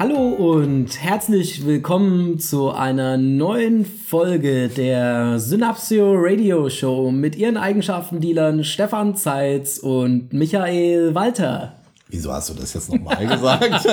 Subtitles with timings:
[0.00, 8.64] Hallo und herzlich willkommen zu einer neuen Folge der Synapsio Radio Show mit ihren Eigenschaftendealern
[8.64, 11.79] Stefan Zeitz und Michael Walter.
[12.10, 13.62] Wieso hast du das jetzt nochmal gesagt?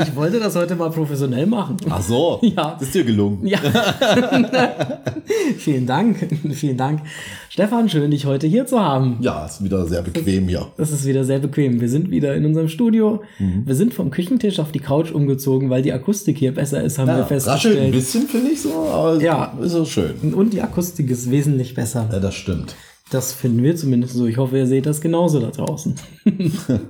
[0.00, 1.76] ich wollte das heute mal professionell machen.
[1.90, 2.78] Ach so, ja.
[2.80, 3.44] ist dir gelungen.
[3.44, 3.58] Ja.
[5.58, 7.00] vielen Dank, vielen Dank.
[7.48, 9.18] Stefan, schön, dich heute hier zu haben.
[9.22, 10.68] Ja, ist wieder sehr bequem hier.
[10.76, 11.80] Das ist wieder sehr bequem.
[11.80, 13.22] Wir sind wieder in unserem Studio.
[13.40, 13.62] Mhm.
[13.66, 17.08] Wir sind vom Küchentisch auf die Couch umgezogen, weil die Akustik hier besser ist, haben
[17.08, 17.76] ja, wir festgestellt.
[17.76, 19.52] Raschelt ein bisschen, finde ich so, aber ja.
[19.60, 20.32] ist so schön.
[20.32, 22.08] Und die Akustik ist wesentlich besser.
[22.12, 22.76] Ja, das stimmt.
[23.10, 24.26] Das finden wir zumindest so.
[24.26, 25.94] Ich hoffe, ihr seht das genauso da draußen.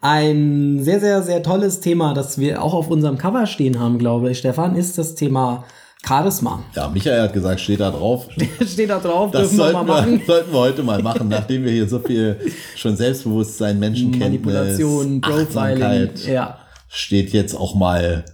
[0.00, 4.30] Ein sehr, sehr, sehr tolles Thema, das wir auch auf unserem Cover stehen haben, glaube
[4.30, 5.64] ich, Stefan, ist das Thema
[6.06, 6.64] Charisma.
[6.74, 8.28] Ja, Michael hat gesagt, steht da drauf.
[8.66, 10.22] steht da drauf, das dürfen wir mal machen.
[10.26, 12.38] Sollten wir heute mal machen, nachdem wir hier so viel
[12.76, 16.58] schon Selbstbewusstsein, Menschenkenntnis, Manipulation, Profiling, ja.
[16.88, 18.24] steht jetzt auch mal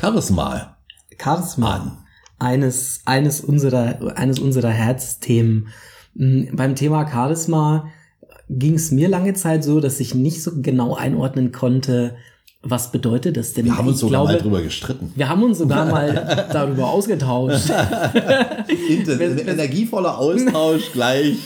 [0.00, 0.78] Charisma.
[1.16, 1.74] Charisma.
[1.74, 1.98] An.
[2.40, 5.68] Eines, eines unserer, eines unserer Herzthemen.
[6.16, 7.88] Hm, beim Thema Charisma
[8.48, 12.16] ging es mir lange Zeit so, dass ich nicht so genau einordnen konnte,
[12.64, 13.66] was bedeutet das denn?
[13.66, 15.12] Wir haben uns sogar glaube, mal drüber gestritten.
[15.14, 17.70] Wir haben uns sogar mal darüber ausgetauscht.
[18.68, 21.36] Energievoller Austausch gleich.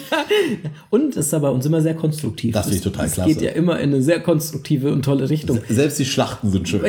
[0.90, 2.54] Und es ist bei uns immer sehr konstruktiv.
[2.54, 3.30] Das finde ich total es klasse.
[3.30, 5.60] Es geht ja immer in eine sehr konstruktive und tolle Richtung.
[5.68, 6.82] Selbst die Schlachten sind schön.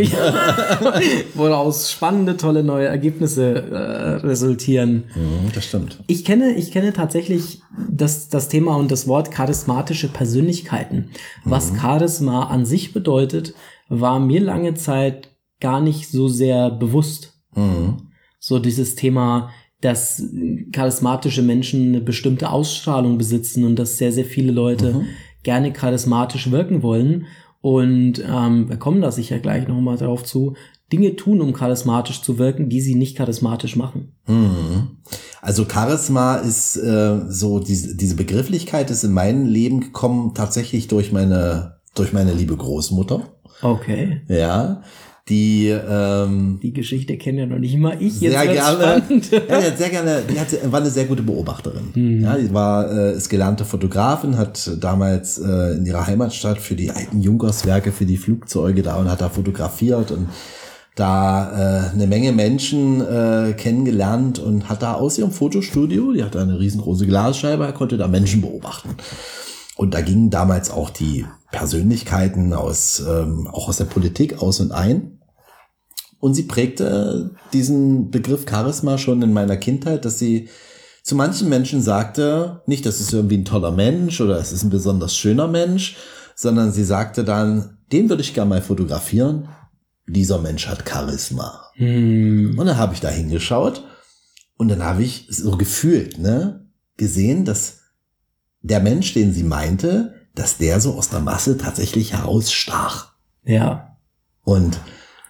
[1.34, 5.06] Woraus spannende, tolle neue Ergebnisse äh, resultieren.
[5.16, 5.98] Mhm, das stimmt.
[6.08, 11.10] Ich kenne, ich kenne tatsächlich das, das Thema und das Wort charismatische Persönlichkeiten.
[11.44, 11.80] Was mhm.
[11.80, 13.54] Charisma an sich bedeutet,
[13.90, 17.34] war mir lange Zeit gar nicht so sehr bewusst.
[17.56, 18.10] Mhm.
[18.40, 19.50] So dieses Thema,
[19.82, 20.24] dass
[20.72, 25.06] charismatische Menschen eine bestimmte Ausstrahlung besitzen und dass sehr, sehr viele Leute mhm.
[25.44, 27.26] gerne charismatisch wirken wollen.
[27.62, 30.56] Und ähm, wir kommen da sicher gleich nochmal drauf zu,
[30.92, 34.14] Dinge tun, um charismatisch zu wirken, die sie nicht charismatisch machen.
[34.28, 34.98] Mhm.
[35.42, 41.12] Also Charisma ist äh, so, diese, diese Begrifflichkeit ist in mein Leben gekommen tatsächlich durch
[41.12, 43.22] meine, durch meine liebe Großmutter.
[43.62, 44.22] Okay.
[44.28, 44.82] Ja.
[45.30, 48.20] Die, ähm, die Geschichte kennen ja noch nicht mal ich.
[48.20, 49.04] Jetzt sehr gerne.
[49.48, 51.92] ja, hat sehr gerne, die hat, war eine sehr gute Beobachterin.
[51.94, 52.22] Mhm.
[52.22, 56.90] Ja, die war, äh, ist gelernte Fotografin, hat damals äh, in ihrer Heimatstadt für die
[56.90, 60.30] alten Junkerswerke, für die Flugzeuge da und hat da fotografiert und
[60.96, 66.42] da äh, eine Menge Menschen äh, kennengelernt und hat da aus ihrem Fotostudio, die hatte
[66.42, 68.96] eine riesengroße Glasscheibe, konnte da Menschen beobachten.
[69.80, 74.74] Und da gingen damals auch die Persönlichkeiten aus, ähm, auch aus der Politik aus und
[74.74, 75.22] ein.
[76.20, 80.50] Und sie prägte diesen Begriff Charisma schon in meiner Kindheit, dass sie
[81.02, 84.70] zu manchen Menschen sagte, nicht, das ist irgendwie ein toller Mensch oder es ist ein
[84.70, 85.96] besonders schöner Mensch,
[86.36, 89.48] sondern sie sagte dann, den würde ich gerne mal fotografieren.
[90.08, 91.72] Dieser Mensch hat Charisma.
[91.76, 92.60] Hm.
[92.60, 93.86] Und dann habe ich da hingeschaut
[94.58, 96.68] und dann habe ich so gefühlt, ne,
[96.98, 97.79] gesehen, dass
[98.62, 103.14] der Mensch, den sie meinte, dass der so aus der Masse tatsächlich herausstach.
[103.44, 103.98] Ja.
[104.44, 104.80] Und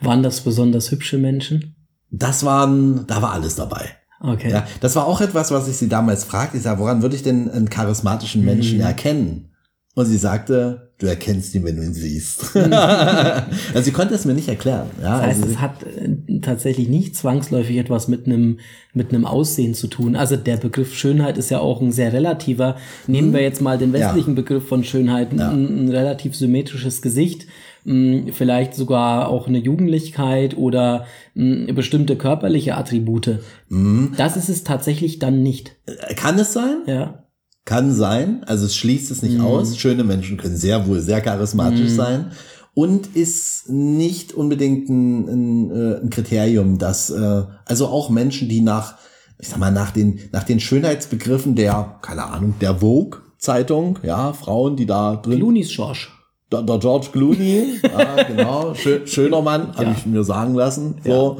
[0.02, 1.76] waren das besonders hübsche Menschen?
[2.12, 3.90] Das waren, da war alles dabei.
[4.22, 4.52] Okay.
[4.52, 6.58] Ja, das war auch etwas, was ich sie damals fragte.
[6.58, 8.84] Ich sage, woran würde ich denn einen charismatischen Menschen mhm.
[8.84, 9.50] erkennen?
[9.96, 12.56] Und sie sagte, du erkennst ihn, wenn du ihn siehst.
[12.56, 14.90] also sie konnte es mir nicht erklären.
[15.02, 16.10] Ja, das heißt, also es hat äh,
[16.42, 18.60] tatsächlich nicht zwangsläufig etwas mit einem
[18.94, 20.16] mit einem Aussehen zu tun.
[20.16, 22.78] Also der Begriff Schönheit ist ja auch ein sehr relativer.
[23.08, 24.36] Nehmen wir jetzt mal den westlichen ja.
[24.36, 25.50] Begriff von Schönheit, ja.
[25.50, 27.46] ein, ein, relativ symmetrisches Gesicht,
[27.86, 31.06] mh, vielleicht sogar auch eine Jugendlichkeit oder
[31.36, 33.40] mh, bestimmte körperliche Attribute.
[33.70, 34.14] Mhm.
[34.18, 35.76] Das ist es tatsächlich dann nicht.
[35.86, 36.78] Äh, kann es sein?
[36.88, 37.26] Ja.
[37.66, 39.46] Kann sein, also es schließt es nicht mhm.
[39.46, 39.78] aus.
[39.78, 41.96] Schöne Menschen können sehr wohl sehr charismatisch mhm.
[41.96, 42.32] sein
[42.80, 48.62] und ist nicht unbedingt ein, ein, äh, ein Kriterium, dass äh, also auch Menschen, die
[48.62, 48.96] nach,
[49.38, 54.32] ich sag mal, nach den, nach den Schönheitsbegriffen der, keine Ahnung, der Vogue Zeitung, ja,
[54.32, 55.40] Frauen, die da drin.
[55.40, 56.08] Clooney's George.
[56.54, 59.96] Der, der George Clooney, ja, genau, schön, schöner Mann, habe ja.
[59.98, 61.02] ich mir sagen lassen.
[61.04, 61.38] So.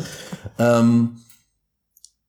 [0.58, 0.80] Ja.
[0.82, 1.20] Ähm,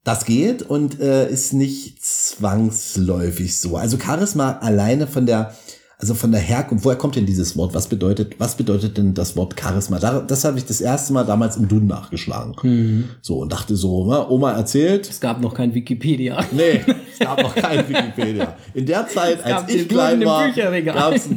[0.05, 3.77] das geht und äh, ist nicht zwangsläufig so.
[3.77, 5.57] Also Charisma alleine von der,
[6.01, 7.75] also von der Herkunft, woher kommt denn dieses Wort?
[7.75, 9.99] Was bedeutet, was bedeutet denn das Wort Charisma?
[9.99, 12.57] Da, das habe ich das erste Mal damals im Duden nachgeschlagen.
[12.63, 13.05] Mhm.
[13.21, 15.09] So und dachte so, ne, Oma erzählt.
[15.09, 16.45] Es gab noch kein Wikipedia.
[16.53, 16.81] Nee.
[17.19, 18.57] gab noch kein Wikipedia.
[18.75, 21.29] In der Zeit, als ich klein war, gab es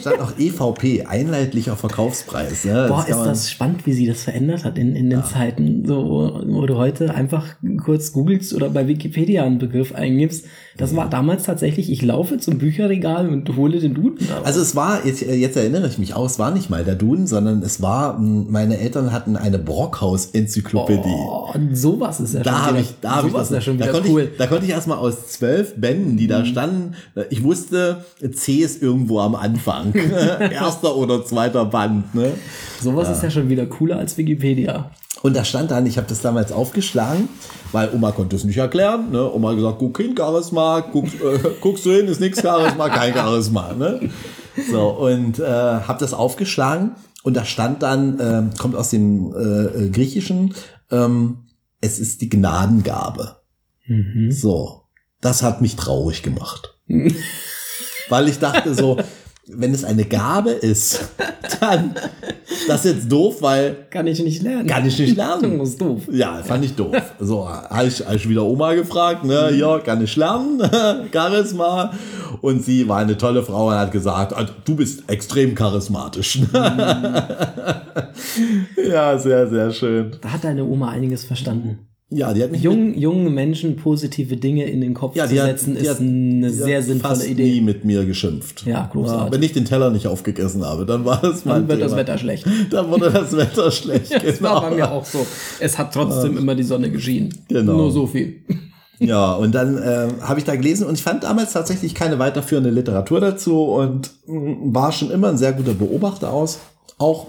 [0.00, 2.64] stand noch EVP, einheitlicher Verkaufspreis.
[2.64, 2.86] Ne?
[2.88, 6.42] Boah, kann ist das spannend, wie sie das verändert hat in, in den Zeiten, so,
[6.46, 7.46] wo du heute einfach
[7.82, 10.46] kurz googelst oder bei Wikipedia einen Begriff eingibst.
[10.76, 14.26] Das war damals tatsächlich, ich laufe zum Bücherregal und hole den Duden.
[14.28, 14.44] daraus.
[14.44, 17.26] Also es war, jetzt, jetzt erinnere ich mich auch, es war nicht mal der Duden,
[17.26, 21.00] sondern es war, meine Eltern hatten eine Brockhaus-Enzyklopädie.
[21.06, 23.78] oh, und sowas ist ja Da schon wieder, ich, da habe ich das, ja schon
[23.78, 24.22] da wieder konnte cool.
[24.24, 24.28] Mhm.
[24.32, 26.94] ich, da konnte ich erstmal aus zwölf Bänden, die da standen,
[27.30, 29.94] ich wusste, C ist irgendwo am Anfang.
[30.50, 32.32] Erster oder zweiter Band, ne?
[32.80, 34.90] sowas ist ja schon wieder cooler als Wikipedia.
[35.22, 37.28] Und da stand dann, ich habe das damals aufgeschlagen,
[37.72, 39.10] weil Oma konnte es nicht erklären.
[39.10, 39.32] Ne?
[39.32, 43.14] Oma hat gesagt, guck hin, Charisma, guck, äh, guckst du hin, ist nichts Charisma, kein
[43.14, 43.72] Charisma.
[43.72, 44.10] Ne?
[44.70, 46.92] So, und äh, habe das aufgeschlagen
[47.22, 50.54] und da stand dann, ähm, kommt aus dem äh, äh, Griechischen,
[50.90, 51.38] ähm,
[51.80, 53.36] es ist die Gnadengabe.
[53.86, 54.30] Mhm.
[54.30, 54.82] So,
[55.20, 56.78] das hat mich traurig gemacht.
[58.08, 58.98] weil ich dachte so,
[59.48, 61.08] wenn es eine Gabe ist,
[61.60, 61.94] dann
[62.68, 64.66] das ist jetzt doof, weil Kann ich nicht lernen.
[64.66, 65.58] kann ich nicht lernen.
[65.58, 66.02] Das ist doof.
[66.10, 66.96] Ja, fand ich doof.
[67.20, 70.60] So, habe ich, hab ich wieder Oma gefragt, ne, ja, kann ich lernen,
[71.12, 71.92] Charisma.
[72.40, 76.40] Und sie war eine tolle Frau und hat gesagt, "Ah, du bist extrem charismatisch.
[78.90, 80.16] ja, sehr, sehr schön.
[80.20, 81.86] Da hat deine Oma einiges verstanden.
[82.08, 85.58] Ja, die hat mich Jungen, jungen Menschen positive Dinge in den Kopf ja, zu hat,
[85.58, 87.54] setzen, die ist hat, eine sehr hat sinnvolle fast Idee.
[87.54, 88.64] nie mit mir geschimpft.
[88.64, 89.32] Ja, großartig.
[89.34, 92.00] wenn ich den Teller nicht aufgegessen habe, dann war das mein Dann wird das Thema.
[92.02, 92.46] Wetter schlecht.
[92.70, 94.12] Dann wurde das Wetter schlecht.
[94.24, 95.26] Das war bei mir auch so.
[95.58, 97.34] Es hat trotzdem immer die Sonne geschienen.
[97.48, 97.72] Genau.
[97.76, 98.36] Nur so viel.
[98.98, 102.70] Ja, und dann ähm, habe ich da gelesen und ich fand damals tatsächlich keine weiterführende
[102.70, 106.60] Literatur dazu und mh, war schon immer ein sehr guter Beobachter aus.
[106.96, 107.26] Auch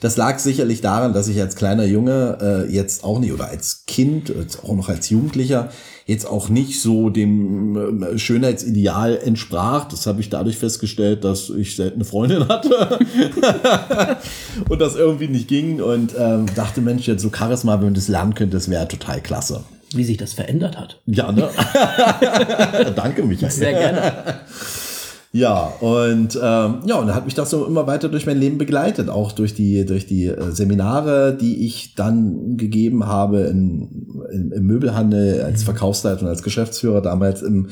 [0.00, 3.84] das lag sicherlich daran, dass ich als kleiner Junge äh, jetzt auch nicht oder als
[3.86, 5.70] Kind, jetzt auch noch als Jugendlicher,
[6.06, 9.86] jetzt auch nicht so dem ähm, Schönheitsideal entsprach.
[9.88, 12.98] Das habe ich dadurch festgestellt, dass ich selten eine Freundin hatte
[14.68, 18.08] und das irgendwie nicht ging und ähm, dachte, Mensch, jetzt so Charisma, wenn man das
[18.08, 19.64] lernen könnte, das wäre total klasse.
[19.94, 21.00] Wie sich das verändert hat.
[21.06, 21.48] Ja, ne?
[22.96, 23.50] Danke, Michael.
[23.50, 24.40] Sehr gerne.
[25.36, 29.08] Ja, und ähm, ja, und hat mich das so immer weiter durch mein Leben begleitet,
[29.08, 34.64] auch durch die durch die äh, Seminare, die ich dann gegeben habe in, in, im
[34.64, 37.66] Möbelhandel als Verkaufsleiter und als Geschäftsführer damals im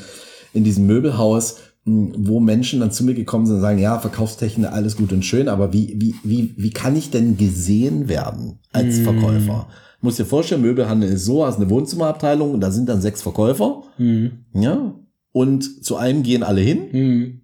[0.53, 4.73] in diesem Möbelhaus, mh, wo Menschen dann zu mir gekommen sind und sagen, ja, Verkaufstechnik,
[4.73, 8.99] alles gut und schön, aber wie wie wie wie kann ich denn gesehen werden als
[8.99, 9.69] Verkäufer?
[10.00, 13.85] Muss dir vorstellen, Möbelhandel ist so, hast eine Wohnzimmerabteilung und da sind dann sechs Verkäufer,
[13.99, 14.32] Hm.
[14.53, 14.97] ja,
[15.31, 17.42] und zu einem gehen alle hin Hm.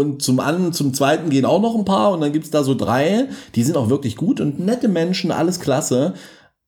[0.00, 2.74] Und zum anderen, zum zweiten gehen auch noch ein paar und dann gibt's da so
[2.74, 6.14] drei, die sind auch wirklich gut und nette Menschen, alles klasse.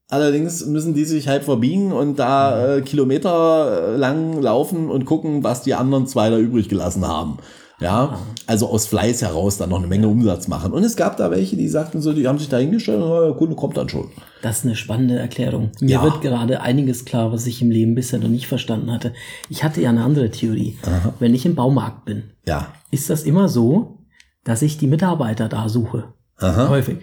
[0.08, 5.62] Allerdings müssen die sich halt verbiegen und da äh, Kilometer lang laufen und gucken, was
[5.62, 7.38] die anderen zwei da übrig gelassen haben.
[7.80, 10.72] Ja, also aus Fleiß heraus dann noch eine Menge Umsatz machen.
[10.72, 13.20] Und es gab da welche, die sagten so, die haben sich da hingestellt und "Na,
[13.22, 14.08] der Kunde kommt dann schon.
[14.42, 15.70] Das ist eine spannende Erklärung.
[15.80, 16.02] Mir Ja.
[16.04, 19.14] wird gerade einiges klar, was ich im Leben bisher noch nicht verstanden hatte.
[19.48, 20.76] Ich hatte ja eine andere Theorie.
[21.18, 22.68] Wenn ich im Baumarkt bin, Ja.
[22.92, 23.98] Ist das immer so,
[24.44, 26.12] dass ich die Mitarbeiter da suche.
[26.38, 26.68] Aha.
[26.68, 26.98] Häufig.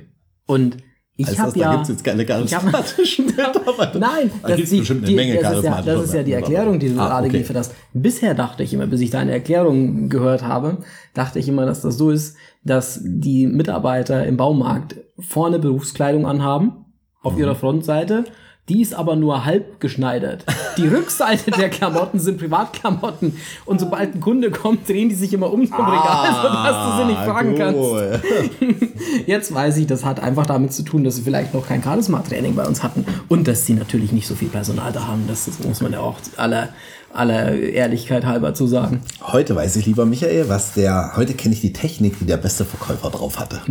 [0.46, 0.78] Und
[1.18, 1.74] ich habe das, da ja.
[1.74, 4.00] gibt's jetzt keine charismatischen Mitarbeiter?
[4.00, 6.32] Nein, Da gibt's bestimmt eine Menge das ist, ja, das ist ja die.
[6.32, 7.32] Erklärung, die du Ah, gerade okay.
[7.34, 7.74] geliefert hast.
[7.94, 10.78] Bisher dachte ich immer, bis ich deine Erklärung gehört habe,
[11.14, 16.86] dachte ich immer, dass das so ist, dass die Mitarbeiter im Baumarkt vorne Berufskleidung anhaben,
[17.22, 17.40] auf Mhm.
[17.40, 18.24] ihrer Frontseite.
[18.70, 20.46] Die ist aber nur halb geschneidert.
[20.78, 23.36] Die Rückseite der Klamotten sind Privatklamotten.
[23.66, 27.08] Und sobald ein Kunde kommt, drehen die sich immer um zum Regal, sodass du sie
[27.08, 28.94] nicht fragen kannst.
[29.26, 32.54] Jetzt weiß ich, das hat einfach damit zu tun, dass sie vielleicht noch kein Charisma-Training
[32.56, 35.26] bei uns hatten und dass sie natürlich nicht so viel Personal da haben.
[35.28, 36.70] Das, das muss man ja auch aller,
[37.12, 39.02] aller Ehrlichkeit halber zu sagen.
[39.22, 42.66] Heute weiß ich, lieber Michael, was der, heute kenne ich die Technik, die der beste
[42.66, 43.62] Verkäufer drauf hatte.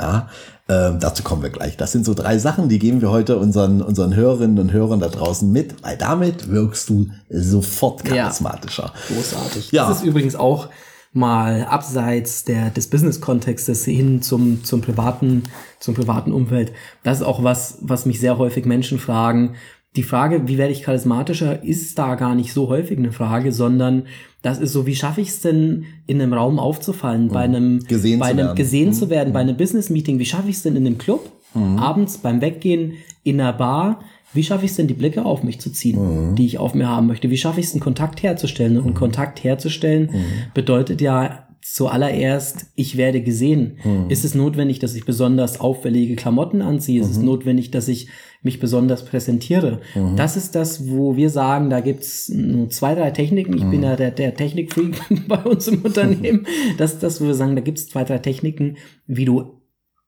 [0.00, 0.28] Ja,
[0.68, 1.76] ähm, dazu kommen wir gleich.
[1.76, 5.08] Das sind so drei Sachen, die geben wir heute unseren, unseren Hörerinnen und Hörern da
[5.08, 8.14] draußen mit, weil damit wirkst du sofort Ja.
[8.24, 8.92] charismatischer.
[9.08, 9.72] Großartig.
[9.72, 9.88] Ja.
[9.88, 10.68] Das ist übrigens auch
[11.12, 15.42] mal abseits der, des Business-Kontextes hin zum, zum privaten,
[15.80, 16.72] zum privaten Umfeld.
[17.02, 19.56] Das ist auch was, was mich sehr häufig Menschen fragen.
[19.96, 24.04] Die Frage, wie werde ich charismatischer, ist da gar nicht so häufig eine Frage, sondern
[24.40, 27.84] das ist so, wie schaffe ich es denn, in einem Raum aufzufallen, bei einem, Mhm.
[27.88, 28.52] Gesehen bei zu einem werden.
[28.52, 28.56] Mhm.
[28.56, 32.18] gesehen zu werden, bei einem Business-Meeting, wie schaffe ich es denn in einem Club, abends
[32.18, 32.92] beim Weggehen,
[33.24, 34.00] in einer Bar,
[34.32, 36.34] wie schaffe ich es denn, die Blicke auf mich zu ziehen, Mhm.
[36.36, 37.28] die ich auf mir haben möchte?
[37.30, 38.76] Wie schaffe ich es, einen Kontakt herzustellen?
[38.78, 40.10] Und einen Kontakt herzustellen
[40.54, 43.78] bedeutet ja zuallererst, ich werde gesehen.
[44.08, 47.00] Ist es notwendig, dass ich besonders auffällige Klamotten anziehe?
[47.00, 48.08] Ist es notwendig, dass ich
[48.42, 49.80] mich besonders präsentiere?
[50.16, 53.54] Das ist das, wo wir sagen, da gibt's nur zwei, drei Techniken.
[53.54, 54.96] Ich bin ja der, der Technikfreak
[55.28, 56.46] bei uns im Unternehmen.
[56.78, 58.76] Das ist das, wo wir sagen, da gibt's zwei, drei Techniken,
[59.06, 59.60] wie du,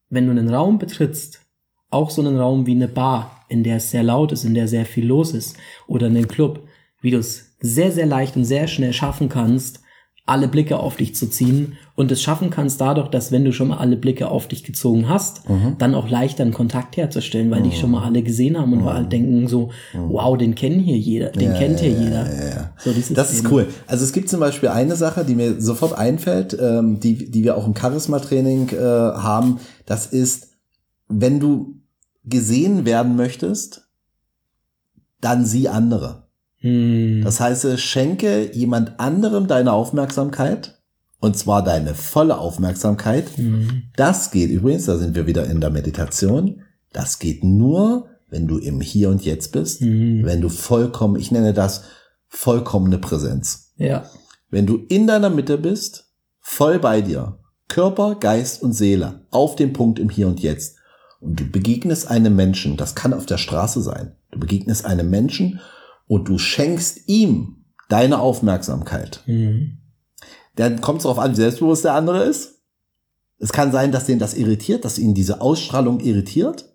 [0.08, 1.40] wenn du einen Raum betrittst,
[1.90, 4.68] auch so einen Raum wie eine Bar, in der es sehr laut ist, in der
[4.68, 5.56] sehr viel los ist,
[5.86, 6.66] oder einen Club,
[7.02, 9.82] wie du es sehr, sehr leicht und sehr schnell schaffen kannst,
[10.24, 13.68] alle Blicke auf dich zu ziehen und es schaffen kannst dadurch, dass wenn du schon
[13.68, 15.42] mal alle Blicke auf dich gezogen hast,
[15.78, 18.94] dann auch leichter einen Kontakt herzustellen, weil dich schon mal alle gesehen haben und wir
[18.94, 22.72] halt denken so, wow, den kennen hier jeder, den kennt hier jeder.
[22.78, 23.66] So, dieses Das ist cool.
[23.88, 27.56] Also es gibt zum Beispiel eine Sache, die mir sofort einfällt, ähm, die, die wir
[27.56, 29.58] auch im Charisma-Training äh, haben.
[29.86, 30.50] Das ist,
[31.08, 31.80] wenn du
[32.24, 33.88] gesehen werden möchtest,
[35.20, 36.28] dann sieh andere.
[36.62, 37.22] Hm.
[37.22, 40.78] Das heißt, schenke jemand anderem deine Aufmerksamkeit.
[41.20, 43.36] Und zwar deine volle Aufmerksamkeit.
[43.36, 43.84] Hm.
[43.94, 46.62] Das geht übrigens, da sind wir wieder in der Meditation.
[46.92, 49.80] Das geht nur, wenn du im Hier und Jetzt bist.
[49.80, 50.24] Hm.
[50.24, 51.84] Wenn du vollkommen, ich nenne das
[52.28, 53.72] vollkommene Präsenz.
[53.76, 54.04] Ja.
[54.50, 57.38] Wenn du in deiner Mitte bist, voll bei dir,
[57.68, 60.76] Körper, Geist und Seele, auf dem Punkt im Hier und Jetzt,
[61.20, 65.60] und du begegnest einem Menschen, das kann auf der Straße sein, du begegnest einem Menschen
[66.06, 69.78] und du schenkst ihm deine Aufmerksamkeit, Hm.
[70.56, 72.62] dann kommt es darauf an, wie selbstbewusst der andere ist.
[73.38, 76.72] Es kann sein, dass den das irritiert, dass ihn diese Ausstrahlung irritiert,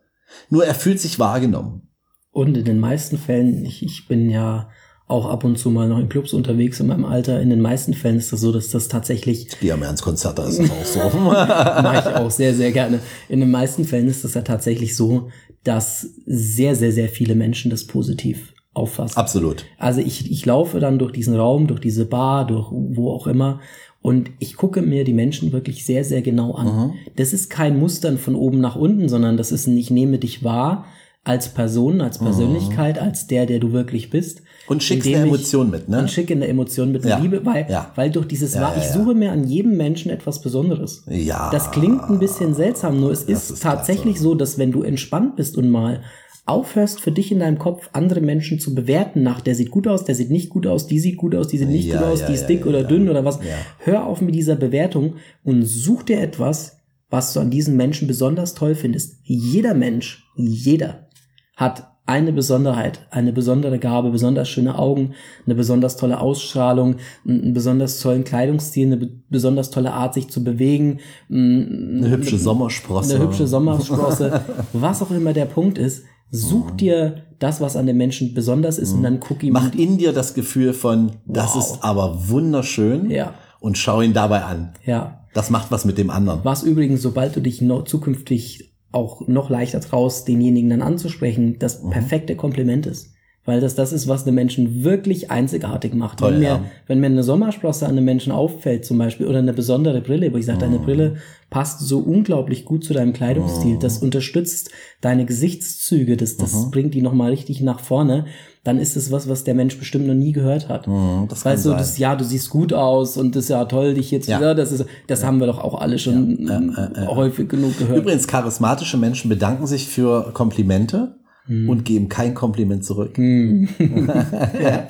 [0.49, 1.89] nur er fühlt sich wahrgenommen.
[2.31, 4.69] Und in den meisten Fällen, ich, ich bin ja
[5.07, 7.93] auch ab und zu mal noch in Clubs unterwegs in meinem Alter, in den meisten
[7.93, 10.59] Fällen ist das so, dass das tatsächlich Ich gehe ja mehr ins Konzert, da ist
[10.59, 11.19] es auch so.
[11.29, 12.99] mache ich auch sehr, sehr gerne.
[13.29, 15.29] In den meisten Fällen ist es ja tatsächlich so,
[15.63, 19.17] dass sehr, sehr, sehr viele Menschen das positiv auffassen.
[19.17, 19.65] Absolut.
[19.77, 23.59] Also ich, ich laufe dann durch diesen Raum, durch diese Bar, durch wo auch immer
[24.01, 26.93] und ich gucke mir die Menschen wirklich sehr, sehr genau an.
[27.17, 30.43] Das ist kein Mustern von oben nach unten, sondern das ist ein, ich nehme dich
[30.43, 30.85] wahr
[31.25, 34.43] als Person, als Persönlichkeit, als der, der du wirklich bist.
[34.67, 35.99] Und schickst eine Emotion mit, ne?
[35.99, 37.17] Und schicke eine Emotion mit Ja.
[37.17, 37.91] Liebe, weil, Ja.
[37.95, 41.03] weil durch dieses Ja, ja, ich suche mir an jedem Menschen etwas Besonderes.
[41.09, 41.49] Ja.
[41.51, 44.23] Das klingt ein bisschen seltsam, nur es ist, ist tatsächlich klasse.
[44.23, 46.01] so, dass wenn du entspannt bist und mal
[46.47, 50.05] aufhörst, für dich in deinem Kopf andere Menschen zu bewerten nach, der sieht gut aus,
[50.05, 52.21] der sieht nicht gut aus, die sieht gut aus, die sieht nicht Ja, gut aus,
[52.21, 53.39] ja, die ist dick ja, oder dünn oder was.
[53.79, 56.77] Hör auf mit dieser Bewertung und such dir etwas,
[57.09, 59.15] was du an diesen Menschen besonders toll findest.
[59.23, 61.07] Jeder Mensch, jeder
[61.55, 65.13] hat eine Besonderheit, eine besondere Gabe, besonders schöne Augen,
[65.45, 66.95] eine besonders tolle Ausstrahlung,
[67.27, 70.99] einen besonders tollen Kleidungsstil, eine be- besonders tolle Art, sich zu bewegen,
[71.29, 73.15] Eine hübsche Sommersprosse.
[73.15, 74.41] eine hübsche Sommersprosse,
[74.73, 76.05] was auch immer der Punkt ist.
[76.31, 79.97] Such dir das, was an dem Menschen besonders ist und dann guck ihm Mach in
[79.97, 81.63] dir das Gefühl von, das Wow.
[81.73, 83.09] ist aber wunderschön.
[83.09, 83.33] Ja.
[83.59, 84.73] Und schau ihn dabei an.
[84.85, 86.39] ja, Das macht was mit dem anderen.
[86.43, 91.83] Was übrigens, sobald du dich noch zukünftig auch noch leichter traust, denjenigen dann anzusprechen, das
[91.83, 91.89] Mhm.
[91.91, 93.11] perfekte Kompliment ist.
[93.47, 96.19] Weil das das ist, was einen Menschen wirklich einzigartig macht.
[96.19, 96.61] Toll, wenn, mir, ja.
[96.85, 100.37] wenn mir eine Sommersprosse an einem Menschen auffällt zum Beispiel oder eine besondere Brille, wo
[100.37, 100.61] ich sage, Mhm.
[100.61, 101.15] deine Brille
[101.49, 106.71] passt so unglaublich gut zu deinem Kleidungsstil, das unterstützt deine Gesichtszüge, das, das Mhm.
[106.71, 108.25] bringt die nochmal richtig nach vorne,
[108.65, 110.87] dann ist es was, was der Mensch bestimmt noch nie gehört hat.
[110.87, 113.93] Mhm, das Weißt du, das, ja, du siehst gut aus und das ist ja toll,
[113.93, 114.39] dich jetzt Ja.
[114.39, 116.75] wieder, das ist, das haben wir doch auch alle schon ähm,
[117.07, 117.97] häufig genug gehört.
[117.99, 121.15] Übrigens, charismatische Menschen bedanken sich für Komplimente
[121.47, 121.69] Hm.
[121.69, 123.17] und geben kein Kompliment zurück.
[123.17, 124.87] Weil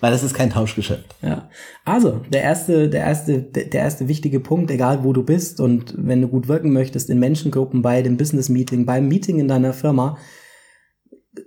[0.00, 1.16] das ist kein Tauschgeschäft.
[1.22, 1.48] Ja.
[1.84, 5.94] Also, der erste, der erste, der der erste wichtige Punkt, egal wo du bist und
[5.96, 9.72] wenn du gut wirken möchtest, in Menschengruppen, bei dem Business Meeting, beim Meeting in deiner
[9.72, 10.18] Firma,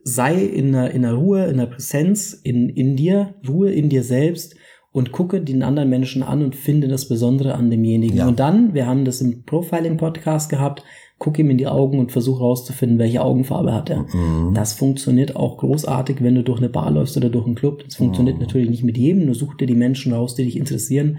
[0.04, 4.04] sei in der, in der Ruhe, in der Präsenz, in, in dir, Ruhe in dir
[4.04, 4.56] selbst
[4.92, 8.18] und gucke den anderen Menschen an und finde das Besondere an demjenigen.
[8.18, 8.28] Ja.
[8.28, 10.84] Und dann, wir haben das im Profiling-Podcast gehabt,
[11.20, 14.06] guck ihm in die Augen und versuch rauszufinden, welche Augenfarbe hat er.
[14.14, 14.54] Mhm.
[14.54, 17.84] Das funktioniert auch großartig, wenn du durch eine Bar läufst oder durch einen Club.
[17.86, 19.26] Das funktioniert natürlich nicht mit jedem.
[19.26, 21.18] Nur such dir die Menschen raus, die dich interessieren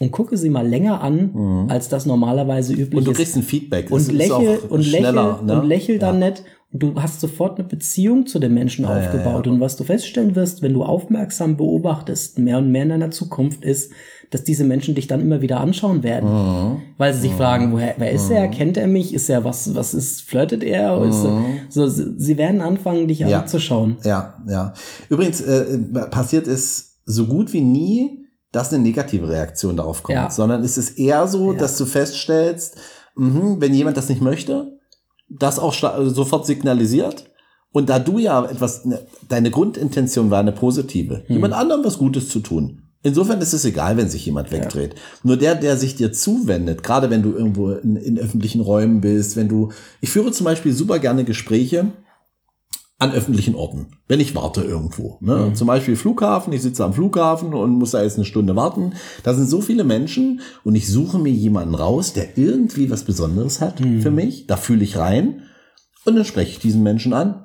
[0.00, 3.16] und gucke sie mal länger an, als das normalerweise üblich Und du ist.
[3.16, 3.90] kriegst ein Feedback.
[3.90, 5.60] Und ist lächel und lächel ne?
[5.60, 6.28] und lächel dann Ja.
[6.28, 6.44] nett.
[6.70, 9.46] Und du hast sofort eine Beziehung zu dem Menschen aufgebaut.
[9.46, 13.64] Und was du feststellen wirst, wenn du aufmerksam beobachtest, mehr und mehr in deiner Zukunft
[13.64, 13.90] ist,
[14.30, 16.28] dass diese Menschen dich dann immer wieder anschauen werden.
[16.30, 16.82] Mhm.
[16.98, 18.48] Weil sie sich fragen, woher, wer ist er?
[18.48, 19.14] Kennt er mich?
[19.14, 21.02] Ist er was, was ist, flirtet er?
[21.04, 23.28] Ist er so, sie werden anfangen, dich Mhm.
[23.28, 23.40] Ja.
[23.40, 23.96] anzuschauen.
[24.04, 24.74] Ja, ja.
[25.08, 25.78] Übrigens, äh,
[26.10, 30.30] passiert es so gut wie nie, dass eine negative Reaktion darauf kommt, Ja.
[30.30, 31.58] sondern es ist eher so, Ja.
[31.58, 32.76] dass du feststellst,
[33.16, 34.78] mhm, wenn jemand das nicht möchte,
[35.30, 37.30] das auch sta- sofort signalisiert.
[37.72, 41.36] Und da du ja etwas, ne, deine Grundintention war eine positive, Hm.
[41.36, 44.96] jemand anderem was Gutes zu tun, Insofern ist es egal, wenn sich jemand wegdreht.
[45.22, 49.36] Nur der, der sich dir zuwendet, gerade wenn du irgendwo in, in öffentlichen Räumen bist,
[49.36, 51.92] wenn du, ich führe zum Beispiel super gerne Gespräche
[53.00, 55.18] an öffentlichen Orten, wenn ich warte irgendwo.
[55.20, 55.36] Ne?
[55.50, 55.54] Mhm.
[55.54, 58.94] Zum Beispiel Flughafen, ich sitze am Flughafen und muss da jetzt eine Stunde warten.
[59.22, 63.60] Da sind so viele Menschen und ich suche mir jemanden raus, der irgendwie was Besonderes
[63.60, 64.02] hat Mhm.
[64.02, 64.48] für mich.
[64.48, 65.42] Da fühle ich rein
[66.04, 67.44] und dann spreche ich diesen Menschen an.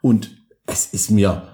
[0.00, 0.30] Und
[0.66, 1.48] es ist mir,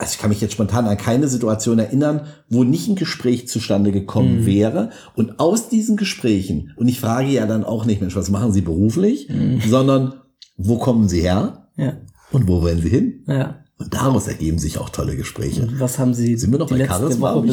[0.00, 3.92] also ich kann mich jetzt spontan an keine Situation erinnern, wo nicht ein Gespräch zustande
[3.92, 4.46] gekommen Mhm.
[4.46, 4.90] wäre.
[5.14, 8.62] Und aus diesen Gesprächen, und ich frage ja dann auch nicht, Mensch, was machen Sie
[8.62, 9.60] beruflich, Mhm.
[9.68, 10.14] sondern
[10.56, 11.94] wo kommen Sie her Ja,
[12.32, 13.24] und wo wollen Sie hin?
[13.26, 13.56] ja.
[13.78, 15.62] Und daraus ergeben sich auch tolle Gespräche.
[15.62, 17.42] Und was haben Sie Sind wir noch bei Charisma,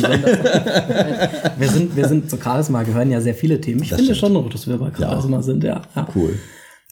[1.57, 3.81] wir sind, wir sind zu Charisma gehören ja sehr viele Themen.
[3.83, 4.33] Ich Das finde stimmt.
[4.33, 5.81] schon noch, dass wir bei Charisma sind, ja.
[5.95, 6.07] ja.
[6.15, 6.33] Cool.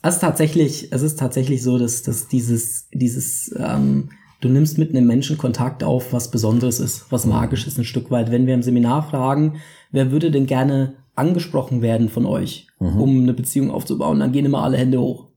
[0.02, 4.10] Es ist tatsächlich, es ist tatsächlich so, dass, dass dieses, dieses, ähm,
[4.46, 8.12] du nimmst mit einem Menschen Kontakt auf, was Besonderes ist, was magisch ist ein Stück
[8.12, 8.32] weit.
[8.32, 9.56] Wenn wir im Seminar fragen,
[9.92, 14.64] wer würde denn gerne angesprochen werden von euch, um eine Beziehung aufzubauen, dann gehen immer
[14.64, 15.28] alle Hände hoch.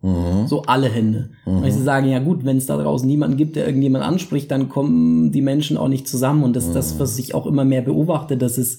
[0.47, 1.31] So alle Hände.
[1.63, 4.69] Weil sie sagen, ja gut, wenn es da draußen niemanden gibt, der irgendjemand anspricht, dann
[4.69, 6.43] kommen die Menschen auch nicht zusammen.
[6.43, 8.79] Und das ist das, was ich auch immer mehr beobachte, dass es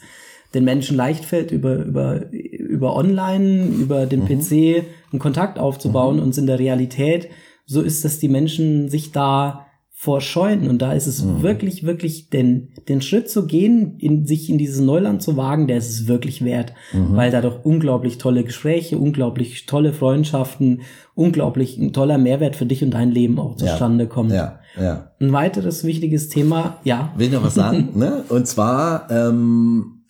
[0.54, 6.38] den Menschen leicht fällt, über, über, über online, über den PC einen Kontakt aufzubauen und
[6.38, 7.30] in der Realität
[7.66, 9.68] so ist, dass die Menschen sich da
[10.02, 10.70] vorscheuen.
[10.70, 14.80] Und da ist es wirklich, wirklich den, den Schritt zu gehen, in, sich in dieses
[14.80, 16.74] Neuland zu wagen, der ist es wirklich wert.
[16.94, 20.84] Weil da doch unglaublich tolle Gespräche, unglaublich tolle Freundschaften,
[21.16, 24.32] unglaublich ein toller Mehrwert für dich und dein Leben auch zustande kommt.
[24.32, 25.12] Ja, ja.
[25.20, 27.12] Ein weiteres wichtiges Thema, ja.
[27.18, 27.90] Will ich noch was sagen?
[27.96, 28.24] ne?
[28.30, 30.06] Und zwar ähm,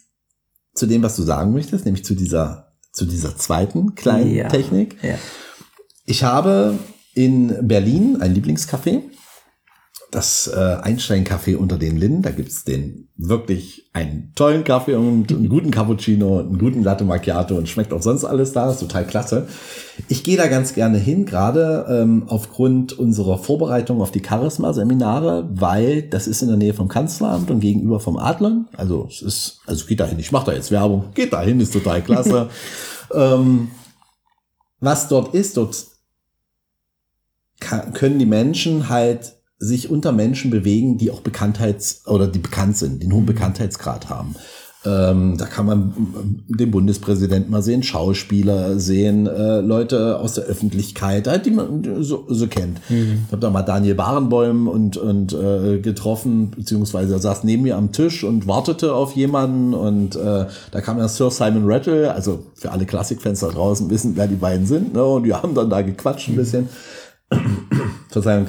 [0.75, 4.49] zu dem, was du sagen möchtest, nämlich zu dieser, zu dieser zweiten kleinen Ja.
[4.49, 4.97] Technik.
[5.01, 5.15] Ja.
[6.05, 6.77] Ich habe
[7.15, 9.01] in Berlin ein Lieblingscafé,
[10.11, 12.23] das äh, Einstein-Café unter den Linden.
[12.23, 17.55] Da gibt's den wirklich einen tollen Kaffee und einen guten Cappuccino, einen guten Latte Macchiato
[17.55, 18.71] und schmeckt auch sonst alles da.
[18.71, 19.47] Ist total klasse.
[20.07, 26.03] Ich gehe da ganz gerne hin, gerade ähm, aufgrund unserer Vorbereitung auf die Charisma-Seminare, weil
[26.03, 28.67] das ist in der Nähe vom Kanzleramt und gegenüber vom Adlern.
[28.75, 30.17] Also es ist, also geht da hin.
[30.17, 31.05] Ich mache da jetzt Werbung.
[31.13, 32.49] Geht da hin, ist total klasse.
[33.13, 33.69] ähm,
[34.79, 35.85] was dort ist, dort
[37.59, 42.77] kann, können die Menschen halt sich unter Menschen bewegen, die auch Bekanntheits- oder die bekannt
[42.77, 44.35] sind, die einen hohen Bekanntheitsgrad haben.
[44.85, 50.45] Ähm, da kann man ähm, den Bundespräsidenten mal sehen, Schauspieler sehen, äh, Leute aus der
[50.45, 52.79] Öffentlichkeit, halt, die man so, so kennt.
[52.87, 57.75] Ich habe da mal Daniel Barenboim und, und äh, getroffen, beziehungsweise er saß neben mir
[57.75, 62.45] am Tisch und wartete auf jemanden und äh, da kam ja Sir Simon Rattle, also
[62.55, 65.03] für alle Klassikfans da draußen wissen, wer die beiden sind, ne?
[65.03, 66.69] und wir haben dann da gequatscht ein bisschen.
[68.09, 68.47] Verzeihung.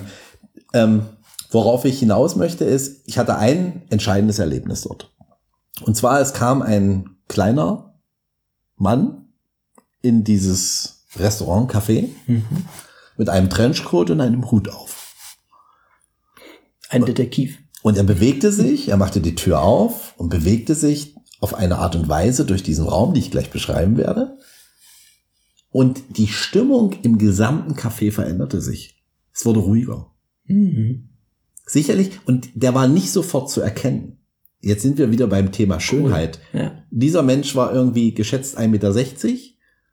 [0.73, 1.07] Ähm,
[1.51, 5.13] worauf ich hinaus möchte, ist, ich hatte ein entscheidendes Erlebnis dort.
[5.83, 7.95] Und zwar, es kam ein kleiner
[8.77, 9.29] Mann
[10.03, 12.09] in dieses Restaurant, Café,
[13.17, 15.15] mit einem Trenchcoat und einem Hut auf.
[16.89, 17.59] Ein Detektiv.
[17.83, 21.97] Und er bewegte sich, er machte die Tür auf und bewegte sich auf eine Art
[21.97, 24.37] und Weise durch diesen Raum, die ich gleich beschreiben werde.
[25.71, 29.03] Und die Stimmung im gesamten Café veränderte sich.
[29.33, 30.11] Es wurde ruhiger.
[30.51, 31.09] Mhm.
[31.67, 32.19] Sicherlich.
[32.27, 34.19] Und der war nicht sofort zu erkennen.
[34.61, 36.39] Jetzt sind wir wieder beim Thema Schönheit.
[36.53, 36.73] Ja.
[36.91, 38.95] Dieser Mensch war irgendwie geschätzt 1,60 Meter,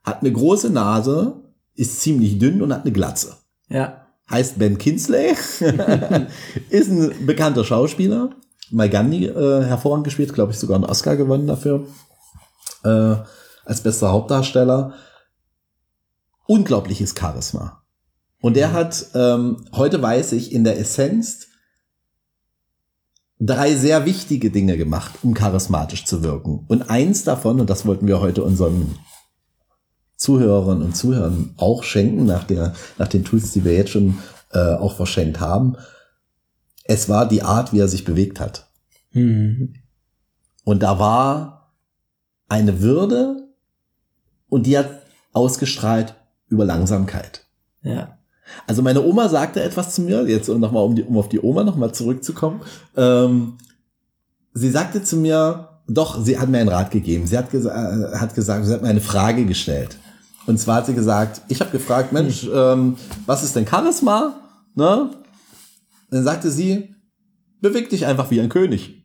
[0.04, 1.44] hat eine große Nase,
[1.76, 3.38] ist ziemlich dünn und hat eine Glatze.
[3.70, 4.08] Ja.
[4.30, 5.32] Heißt Ben Kinsley,
[6.70, 8.32] ist ein bekannter Schauspieler.
[8.72, 11.88] Mal Gandhi äh, hervorragend gespielt, glaube ich sogar einen Oscar gewonnen dafür.
[12.84, 13.16] Äh,
[13.64, 14.96] als bester Hauptdarsteller.
[16.46, 17.84] Unglaubliches Charisma.
[18.40, 21.48] Und er hat, ähm, heute weiß ich, in der Essenz
[23.40, 26.66] drei sehr wichtige Dinge gemacht, um charismatisch zu wirken.
[26.68, 28.98] Und eins davon, und das wollten wir heute unseren
[30.16, 34.20] Zuhörerinnen und Zuhörern auch schenken, nach, der, nach den Tools, die wir jetzt schon
[34.52, 35.78] äh, auch verschenkt haben,
[36.86, 38.70] es war die Art, wie er sich bewegt hat.
[39.12, 39.76] Mhm.
[40.64, 41.76] Und da war
[42.48, 43.50] eine Würde
[44.50, 45.02] und die hat
[45.34, 46.16] ausgestrahlt
[46.48, 47.46] über Langsamkeit.
[47.84, 48.17] Ja.
[48.66, 51.40] Also meine Oma sagte etwas zu mir, jetzt um nochmal, um, die, um auf die
[51.40, 52.62] Oma nochmal zurückzukommen.
[52.96, 53.58] Ähm,
[54.54, 57.28] sie sagte zu mir, doch, sie hat mir einen Rat gegeben.
[57.28, 59.98] Sie hat, gesa äh, hat gesagt, sie hat mir eine Frage gestellt.
[60.46, 64.36] Und zwar hat sie gesagt, ich habe gefragt, Mensch, ähm, was ist denn Charisma?
[64.76, 65.12] Ne?
[66.10, 66.96] Dann sagte sie,
[67.62, 69.04] beweg dich einfach wie ein König.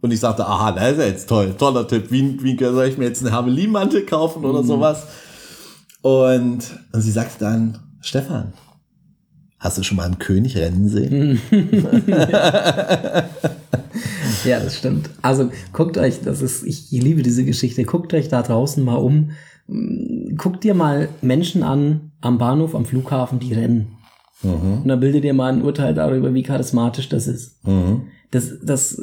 [0.00, 2.10] Und ich sagte, aha, das ist ja jetzt toll, toller Tipp.
[2.10, 5.04] Wie, wie soll ich mir jetzt einen Hermelin-Mantel kaufen oder sowas?
[6.02, 8.52] Und, und sie sagte dann, Stefan,
[9.58, 11.40] hast du schon mal einen König rennen sehen?
[14.44, 15.10] Ja, das stimmt.
[15.22, 19.30] Also guckt euch, das ist, ich liebe diese Geschichte, guckt euch da draußen mal um.
[20.36, 23.96] Guckt dir mal Menschen an am Bahnhof, am Flughafen, die rennen.
[24.42, 24.82] Mhm.
[24.82, 27.66] Und dann bildet ihr mal ein Urteil darüber, wie charismatisch das ist.
[27.66, 28.02] Mhm.
[28.30, 29.00] Das, das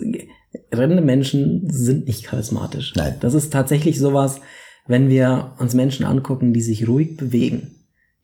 [0.72, 2.94] rennende Menschen sind nicht charismatisch.
[2.96, 3.16] Nein.
[3.22, 4.42] Das ist tatsächlich sowas,
[4.88, 7.76] wenn wir uns Menschen angucken, die sich ruhig bewegen,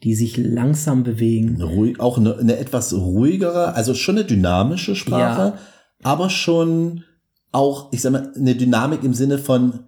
[0.04, 1.62] die sich langsam bewegen.
[1.62, 5.58] Ruhig, auch eine, eine etwas ruhigere, also schon eine dynamische Sprache, Ja.
[6.04, 7.04] aber schon
[7.52, 9.86] auch, ich sag mal, eine Dynamik im Sinne von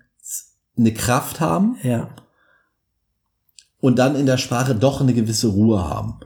[0.78, 2.10] eine Kraft haben Ja.
[3.82, 6.20] und dann in der Sprache doch eine gewisse Ruhe haben.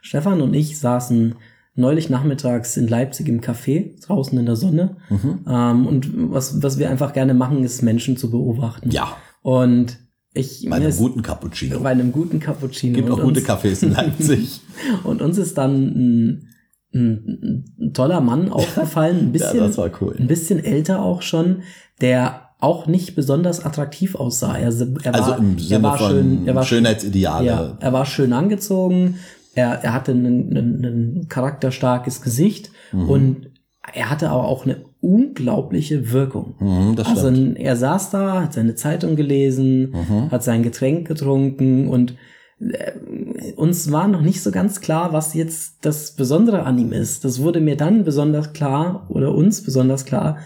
[0.00, 1.34] Stefan und ich saßen
[1.74, 4.96] neulich nachmittags in Leipzig im Café, draußen in der Sonne.
[5.10, 5.40] Mhm.
[5.48, 8.90] Ähm, und was, was wir einfach gerne machen, ist Menschen zu beobachten.
[8.90, 9.98] Ja, Und
[10.34, 11.80] ich bei einem ist- guten Cappuccino.
[11.80, 12.94] bei einem guten Cappuccino.
[12.96, 14.60] Gibt auch gute uns- Cafés in Leipzig.
[15.04, 16.48] Und uns ist dann ein,
[16.92, 20.16] ein, ein toller Mann aufgefallen, ein bisschen, ja, cool.
[20.18, 21.62] ein bisschen älter auch schon,
[22.00, 24.56] der auch nicht besonders attraktiv aussah.
[24.56, 27.46] Er, er Also war, im er Sinne war von schön, er war Schönheitsideale.
[27.46, 29.16] ja, er war schön angezogen,
[29.54, 30.24] er, er hatte ein,
[30.56, 33.08] ein, ein charakterstarkes Gesicht Mhm.
[33.08, 33.50] und
[33.92, 36.54] er hatte aber auch eine unglaubliche Wirkung.
[36.58, 40.30] Mhm, Also er saß da, hat seine Zeitung gelesen, Mhm.
[40.30, 42.14] hat sein Getränk getrunken und
[42.60, 47.24] äh, uns war noch nicht so ganz klar, was jetzt das Besondere an ihm ist.
[47.24, 50.38] Das wurde mir dann besonders klar oder uns besonders klar,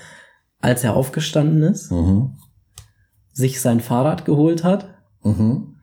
[0.60, 2.32] als er aufgestanden ist, Mhm.
[3.32, 4.88] sich sein Fahrrad geholt hat,
[5.22, 5.76] Mhm.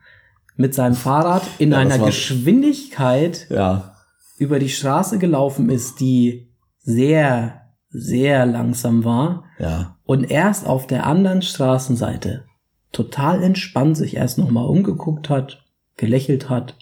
[0.57, 3.95] mit seinem Fahrrad in Ja, einer Geschwindigkeit Ja.
[4.37, 6.49] über die Straße gelaufen ist, die
[6.85, 9.97] sehr, sehr langsam war Ja.
[10.05, 12.43] und erst auf der anderen Straßenseite
[12.91, 15.63] total entspannt sich erst nochmal umgeguckt hat,
[15.97, 16.75] gelächelt hat,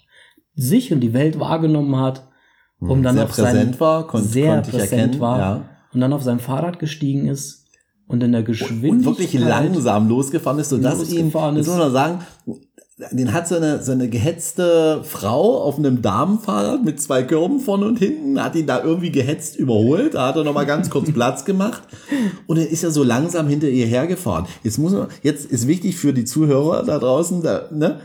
[0.55, 2.27] sich und die Welt wahrgenommen hat,
[2.79, 5.19] um dann sehr auf sein, präsent war, kon sehr präsent erkennen.
[5.19, 5.61] war Ja.
[5.93, 7.65] und dann auf sein Fahrrad gestiegen ist
[8.07, 11.71] und in der Geschwindigkeit Und wirklich langsam losgefahren ist, Losgefahren jetzt ist.
[11.73, 12.19] muss man sagen,
[13.11, 17.85] den hat so eine, so eine gehetzte Frau auf einem Damenfahrrad mit zwei Körben vorne
[17.85, 21.45] und hinten, hat ihn da irgendwie gehetzt überholt, da hat er nochmal ganz kurz Platz
[21.45, 21.83] gemacht
[22.47, 24.45] und dann ist er so langsam hinter ihr hergefahren.
[24.63, 27.99] Jetzt muss man, jetzt ist wichtig für die Zuhörer da draußen, da, ne?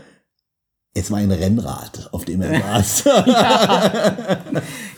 [0.95, 3.03] Es war ein Rennrad, auf dem er saß.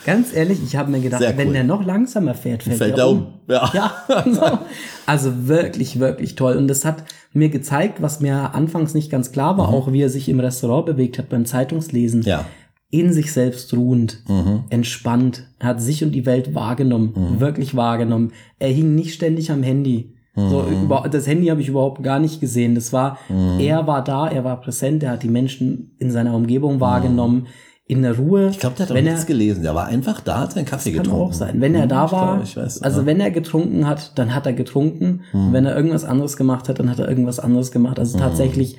[0.05, 1.53] Ganz ehrlich, ich habe mir gedacht, Sehr wenn cool.
[1.53, 3.17] der noch langsamer fährt, fällt, Fällt er um.
[3.17, 3.27] um.
[3.49, 3.69] Ja.
[3.73, 3.93] Ja,
[4.31, 4.59] so.
[5.05, 6.55] also wirklich, wirklich toll.
[6.55, 10.09] Und das hat mir gezeigt, was mir anfangs nicht ganz klar war, auch wie er
[10.09, 12.21] sich im Restaurant bewegt hat beim Zeitungslesen.
[12.21, 12.25] Mhm.
[12.27, 12.45] Ja.
[12.89, 14.63] In sich selbst ruhend, Mhm.
[14.69, 18.31] entspannt, er hat sich und die Welt wahrgenommen, wirklich wahrgenommen.
[18.59, 20.15] Er hing nicht ständig am Handy.
[20.35, 20.83] So, Mhm.
[20.83, 22.73] über, das Handy habe ich überhaupt gar nicht gesehen.
[22.75, 23.17] Das war,
[23.59, 27.47] er war da, er war präsent, er hat die Menschen in seiner Umgebung wahrgenommen,
[27.85, 28.47] in der Ruhe.
[28.51, 29.63] Ich glaube, der hat auch wenn nichts er, gelesen.
[29.63, 31.21] Der war einfach da, hat seinen Kaffee kann getrunken.
[31.25, 31.59] auch sein.
[31.59, 33.05] Wenn er Mhm, da ich war, glaub, ich weiß, also ja.
[33.05, 35.21] wenn er getrunken hat, dann hat er getrunken.
[35.33, 37.99] Und wenn er irgendwas anderes gemacht hat, dann hat er irgendwas anderes gemacht.
[37.99, 38.21] Also Mhm.
[38.21, 38.77] tatsächlich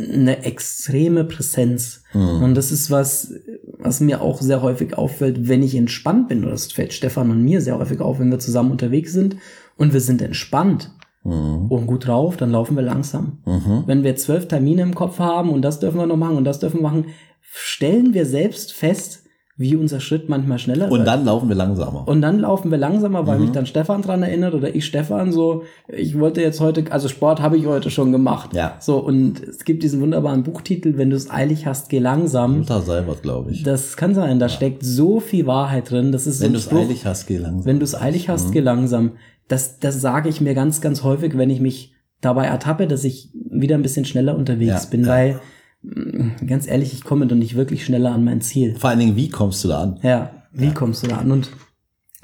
[0.00, 2.02] eine extreme Präsenz.
[2.14, 2.42] Mhm.
[2.42, 3.34] Und das ist was,
[3.78, 6.42] was mir auch sehr häufig auffällt, wenn ich entspannt bin.
[6.42, 9.36] Oder das fällt Stefan und mir sehr häufig auf, wenn wir zusammen unterwegs sind
[9.76, 10.90] und wir sind entspannt
[11.26, 11.68] Mhm.
[11.70, 13.38] und gut drauf, dann laufen wir langsam.
[13.46, 13.84] Mhm.
[13.86, 16.58] Wenn wir zwölf Termine im Kopf haben und das dürfen wir noch machen und das
[16.58, 17.06] dürfen wir machen,
[17.40, 19.20] stellen wir selbst fest,
[19.56, 21.06] wie unser Schritt manchmal schneller Und wird.
[21.06, 22.08] dann laufen wir langsamer.
[22.08, 23.42] Und dann laufen wir langsamer, weil Mhm.
[23.44, 27.40] mich dann Stefan dran erinnert oder ich Stefan so, ich wollte jetzt heute, also Sport
[27.40, 28.52] habe ich heute schon gemacht.
[28.52, 28.74] Ja.
[28.80, 32.58] So, und es gibt diesen wunderbaren Buchtitel, wenn du es eilig hast, geh langsam.
[32.58, 33.62] Luther Seibert, glaube ich.
[33.62, 36.10] Das kann sein, da steckt so viel Wahrheit drin.
[36.10, 37.64] Das ist so Wenn ein du es eilig hast, geh langsam.
[37.64, 39.12] wenn du es eilig hast, geh langsam.
[39.48, 43.30] Das, das sage ich mir ganz, ganz häufig, wenn ich mich dabei ertappe, dass ich
[43.50, 45.08] wieder ein bisschen schneller unterwegs Ja, bin, ja.
[45.08, 45.40] weil,
[45.82, 48.74] mh, ganz ehrlich, ich komme doch nicht wirklich schneller an mein Ziel.
[48.76, 50.00] Vor allen Dingen, wie kommst du da an?
[50.02, 51.30] Ja, wie kommst du da an?
[51.30, 51.50] Und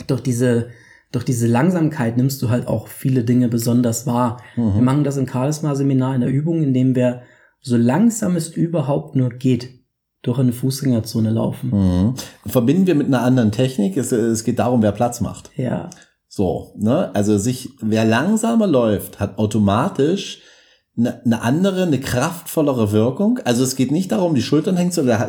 [0.07, 0.69] durch diese,
[1.13, 4.41] durch diese Langsamkeit nimmst du halt auch viele Dinge besonders wahr.
[4.57, 4.75] Mhm.
[4.77, 7.23] Wir machen das im Charisma-Seminar in der Übung, indem wir
[7.61, 9.69] so langsam es überhaupt nur geht,
[10.23, 11.71] durch eine Fußgängerzone laufen.
[11.71, 12.15] Mhm.
[12.47, 13.97] Verbinden wir mit einer anderen Technik.
[13.97, 15.51] Es, es geht darum, wer Platz macht.
[15.57, 15.91] Ja,
[16.33, 17.13] So, ne?
[17.13, 20.39] Also sich, wer langsamer läuft, hat automatisch
[20.97, 23.41] eine, eine andere, eine kraftvollere Wirkung.
[23.45, 25.29] Also es geht nicht darum, die Schultern hängen zu, da,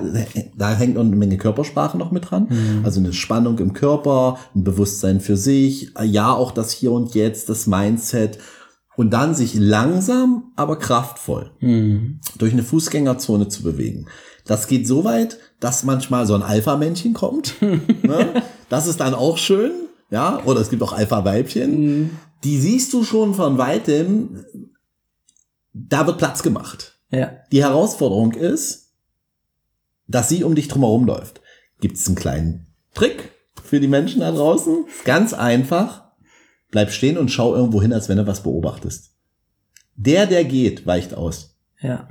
[0.56, 2.82] da hängt noch eine Menge Körpersprache noch mit dran.
[2.84, 7.50] Also eine Spannung im Körper, ein Bewusstsein für sich, ja, auch das Hier und Jetzt,
[7.50, 8.38] das Mindset.
[8.96, 12.20] Und dann sich langsam, aber kraftvoll hm.
[12.38, 14.06] durch eine Fußgängerzone zu bewegen.
[14.46, 17.56] Das geht so weit, dass manchmal so ein Alpha-Männchen kommt.
[17.62, 18.44] ne?
[18.70, 19.72] Das ist dann auch schön.
[20.12, 22.18] Ja, oder es gibt auch Alpha-Weibchen.
[22.44, 24.46] Die siehst du schon von weitem.
[25.74, 27.00] Da wird Platz gemacht.
[27.10, 28.94] ja, Die Herausforderung ist,
[30.08, 31.42] dass sie um dich drumherum läuft.
[31.80, 33.32] Gibt es einen kleinen Trick
[33.64, 34.86] für die Menschen da draußen?
[35.06, 36.12] Ganz einfach.
[36.72, 39.12] Bleib stehen und schau irgendwo hin, als wenn du was beobachtest.
[39.96, 41.58] Der, der geht, weicht aus.
[41.82, 42.10] Ja.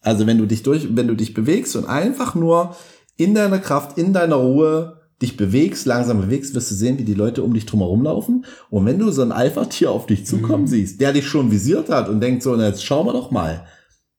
[0.00, 2.76] Also wenn du dich durch, wenn du dich bewegst und einfach nur
[3.16, 7.14] in deiner Kraft, in deiner Ruhe dich bewegst, langsam bewegst, wirst du sehen, wie die
[7.14, 8.44] Leute um dich drumherum laufen.
[8.70, 10.68] Und wenn du so ein Alpha-Tier auf dich zukommen mhm.
[10.68, 13.66] siehst, der dich schon visiert hat und denkt so, na jetzt schauen wir doch mal.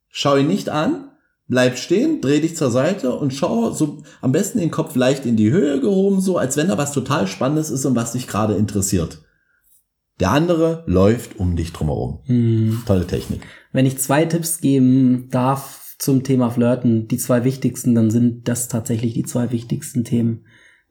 [0.10, 1.10] Schau ihn nicht an,
[1.48, 5.36] bleib stehen, dreh dich zur Seite und schau so am besten den Kopf leicht in
[5.36, 8.56] die Höhe gehoben, so als wenn da was total Spannendes ist und was dich gerade
[8.56, 9.22] interessiert.
[10.22, 12.20] Der andere läuft um dich drumherum.
[12.26, 12.84] Mhm.
[12.86, 13.42] Tolle Technik.
[13.74, 18.70] Wenn ich zwei Tipps geben darf zum Thema Flirten, die zwei wichtigsten, dann sind das
[18.70, 20.46] tatsächlich die zwei wichtigsten Themen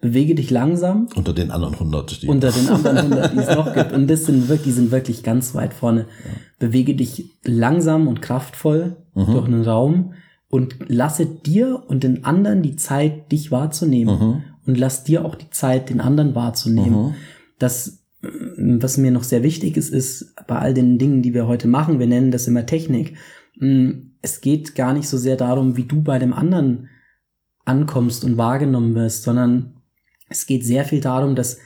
[0.05, 1.09] bewege dich langsam.
[1.15, 2.23] Unter den anderen 100.
[2.23, 3.93] Die unter den anderen 100, die es noch gibt.
[3.95, 6.01] Und das sind wirklich, die sind wirklich ganz weit vorne.
[6.01, 6.31] Ja.
[6.59, 9.27] Bewege dich langsam und kraftvoll mhm.
[9.33, 10.13] durch einen Raum
[10.51, 14.19] und lasse dir und den anderen die Zeit, dich wahrzunehmen.
[14.19, 14.43] Mhm.
[14.67, 17.07] Und lass dir auch die Zeit, den anderen wahrzunehmen.
[17.07, 17.15] Mhm.
[17.59, 18.01] Das,
[18.59, 21.99] was mir noch sehr wichtig ist, ist bei all den Dingen, die wir heute machen,
[21.99, 23.17] wir nennen das immer Technik.
[23.57, 26.91] Mm, es geht gar nicht so sehr darum, wie du bei dem anderen
[27.65, 29.75] ankommst und wahrgenommen wirst, sondern
[30.29, 31.59] es geht sehr viel darum, dass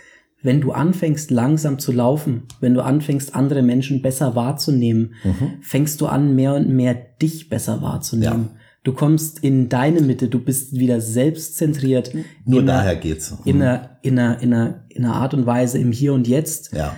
[0.42, 5.58] wenn du anfängst langsam zu laufen, wenn du anfängst andere Menschen besser wahrzunehmen, mhm.
[5.62, 8.50] fängst du an mehr und mehr dich besser wahrzunehmen.
[8.52, 8.60] Ja.
[8.84, 12.12] Du kommst in deine Mitte, du bist wieder selbstzentriert.
[12.44, 13.32] Nur daher einer, geht's.
[13.32, 13.38] Mhm.
[13.44, 16.72] In, einer, in, einer, in, einer, in einer Art und Weise im Hier und Jetzt.
[16.72, 16.96] Ja.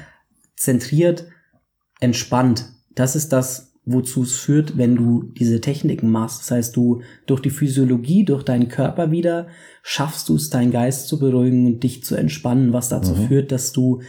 [0.56, 1.24] Zentriert,
[1.98, 2.66] entspannt.
[2.94, 6.40] Das ist das, wozu es führt, wenn du diese Techniken machst.
[6.40, 9.48] Das heißt, du durch die Physiologie, durch deinen Körper wieder,
[9.82, 13.28] schaffst du es, deinen Geist zu beruhigen und dich zu entspannen, was dazu mhm.
[13.28, 14.00] führt, dass du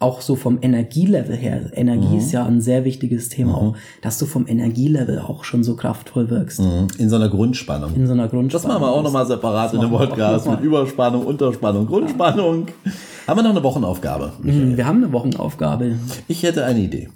[0.00, 2.18] auch so vom Energielevel her, Energie mhm.
[2.18, 3.56] ist ja ein sehr wichtiges Thema mhm.
[3.56, 6.60] auch, dass du vom Energielevel auch schon so kraftvoll wirkst.
[6.60, 6.88] Mhm.
[6.98, 7.94] In so einer Grundspannung.
[7.94, 8.50] In so einer Grundspannung.
[8.50, 12.66] Das machen wir auch nochmal separat in einem Podcast mit Überspannung, Unterspannung, Grundspannung.
[12.84, 12.92] Ja.
[13.28, 14.32] Haben wir noch eine Wochenaufgabe?
[14.42, 15.96] Mhm, wir haben eine Wochenaufgabe.
[16.28, 17.08] Ich hätte eine Idee.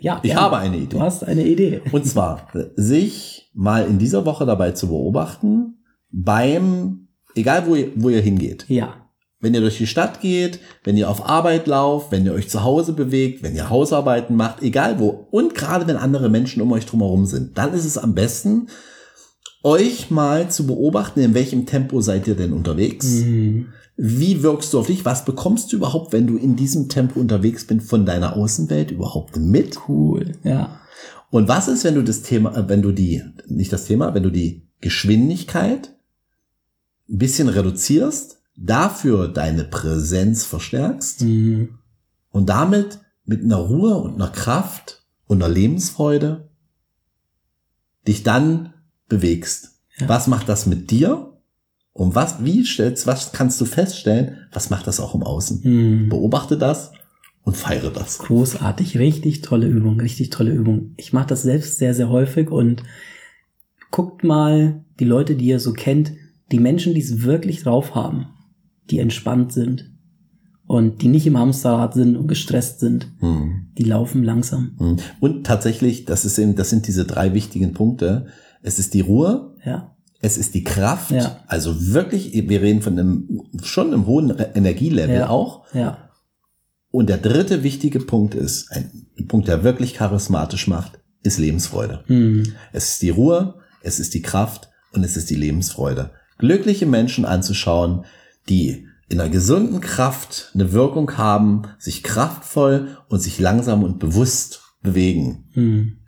[0.00, 0.96] Ja, ich ja, habe eine Idee.
[0.96, 1.82] Du hast eine Idee.
[1.92, 8.08] Und zwar, sich mal in dieser Woche dabei zu beobachten, beim, egal wo ihr, wo
[8.08, 8.66] ihr hingeht.
[8.68, 9.08] Ja.
[9.38, 12.64] Wenn ihr durch die Stadt geht, wenn ihr auf Arbeit lauft, wenn ihr euch zu
[12.64, 15.28] Hause bewegt, wenn ihr Hausarbeiten macht, egal wo.
[15.30, 18.68] Und gerade wenn andere Menschen um euch drumherum sind, dann ist es am besten,
[19.66, 23.06] euch mal zu beobachten, in welchem Tempo seid ihr denn unterwegs.
[23.06, 23.66] Mhm.
[23.96, 25.04] Wie wirkst du auf dich?
[25.04, 29.36] Was bekommst du überhaupt, wenn du in diesem Tempo unterwegs bist, von deiner Außenwelt überhaupt
[29.38, 29.88] mit?
[29.88, 30.80] Cool, ja.
[31.30, 34.22] Und was ist, wenn du das Thema, äh, wenn du die, nicht das Thema, wenn
[34.22, 35.96] du die Geschwindigkeit
[37.08, 41.78] ein bisschen reduzierst, dafür deine Präsenz verstärkst mhm.
[42.30, 46.48] und damit mit einer Ruhe und einer Kraft und einer Lebensfreude
[48.06, 48.72] dich dann
[49.08, 49.80] bewegst.
[49.98, 50.08] Ja.
[50.08, 51.32] Was macht das mit dir?
[51.92, 54.36] Und was, wie stellst, was kannst du feststellen?
[54.52, 55.62] Was macht das auch im Außen?
[55.62, 56.08] Hm.
[56.10, 56.92] Beobachte das
[57.42, 58.18] und feiere das.
[58.18, 60.92] Großartig, richtig tolle Übung, richtig tolle Übung.
[60.98, 62.82] Ich mache das selbst sehr, sehr häufig und
[63.90, 66.12] guckt mal die Leute, die ihr so kennt,
[66.52, 68.26] die Menschen, die es wirklich drauf haben,
[68.90, 69.90] die entspannt sind
[70.66, 73.68] und die nicht im Hamsterrad sind und gestresst sind, hm.
[73.78, 74.74] die laufen langsam.
[74.78, 74.96] Hm.
[75.20, 78.26] Und tatsächlich, das ist eben, das sind diese drei wichtigen Punkte.
[78.66, 79.54] Es ist die Ruhe.
[79.64, 81.40] Ja es ist die Kraft, ja.
[81.46, 85.28] also wirklich, wir reden von einem schon einem hohen Energielevel ja.
[85.28, 85.64] auch.
[85.72, 86.10] Ja.
[86.90, 92.04] Und der dritte wichtige Punkt ist, ein Punkt, der wirklich charismatisch macht, ist Lebensfreude.
[92.08, 92.54] Mhm.
[92.72, 96.12] Es ist die Ruhe, es ist die Kraft und es ist die Lebensfreude.
[96.38, 98.04] Glückliche Menschen anzuschauen,
[98.48, 104.62] die in einer gesunden Kraft eine Wirkung haben, sich kraftvoll und sich langsam und bewusst
[104.82, 105.50] bewegen.
[105.54, 105.98] Mhm.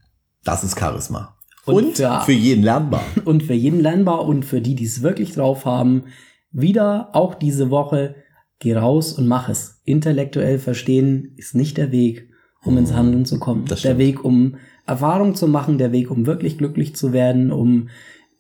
[0.43, 1.38] Das ist Charisma.
[1.69, 3.05] Und, und für, für jeden lernbar.
[3.25, 6.05] Und für jeden lernbar und für die, die es wirklich drauf haben,
[6.51, 8.15] wieder auch diese Woche,
[8.59, 9.81] geh raus und mach es.
[9.85, 12.31] Intellektuell verstehen ist nicht der Weg,
[12.65, 13.67] um ins Handeln zu kommen.
[13.67, 17.89] Das der Weg, um Erfahrung zu machen, der Weg, um wirklich glücklich zu werden, um,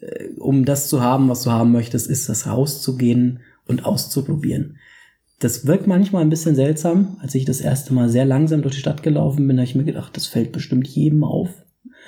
[0.00, 4.78] äh, um das zu haben, was du haben möchtest, ist das rauszugehen und auszuprobieren.
[5.40, 7.18] Das wirkt manchmal ein bisschen seltsam.
[7.20, 9.84] Als ich das erste Mal sehr langsam durch die Stadt gelaufen bin, habe ich mir
[9.84, 11.50] gedacht, das fällt bestimmt jedem auf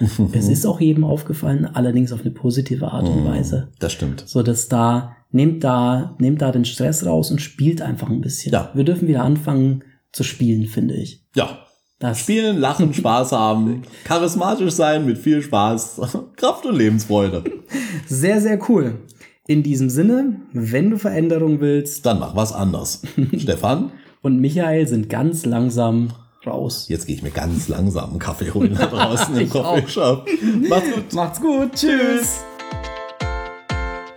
[0.33, 3.29] es ist auch jedem aufgefallen, allerdings auf eine positive Art und mhm.
[3.29, 3.69] Weise.
[3.79, 4.25] Das stimmt.
[4.27, 8.53] So dass da, nehmt da, nehmt da den Stress raus und spielt einfach ein bisschen.
[8.53, 8.71] Ja.
[8.75, 11.25] Wir dürfen wieder anfangen zu spielen, finde ich.
[11.35, 11.67] Ja.
[11.99, 16.01] Das Spielen, lachen, Spaß haben, charismatisch sein mit viel Spaß,
[16.37, 17.45] Kraft und Lebensfreude.
[18.07, 19.03] Sehr, sehr cool.
[19.47, 23.03] In diesem Sinne, wenn du Veränderung willst, dann mach was anders.
[23.37, 26.13] Stefan und Michael sind ganz langsam
[26.47, 26.87] raus.
[26.89, 30.29] Jetzt gehe ich mir ganz langsam einen Kaffee holen da draußen im Coffeeshop.
[30.69, 31.13] Macht's gut.
[31.13, 31.73] Macht's gut.
[31.75, 32.41] Tschüss.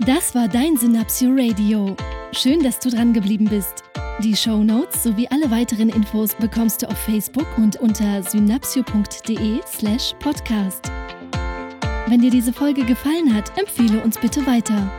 [0.06, 1.96] Das war dein Synapsio Radio.
[2.32, 3.84] Schön, dass du dran geblieben bist.
[4.22, 10.92] Die Show Notes sowie alle weiteren Infos bekommst du auf Facebook und unter synapsio.de/slash podcast.
[12.08, 14.90] Wenn dir diese Folge gefallen hat, empfehle uns bitte weiter.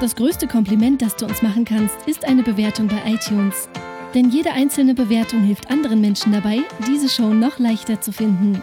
[0.00, 3.68] Das größte Kompliment, das du uns machen kannst, ist eine Bewertung bei iTunes.
[4.14, 8.62] Denn jede einzelne Bewertung hilft anderen Menschen dabei, diese Show noch leichter zu finden.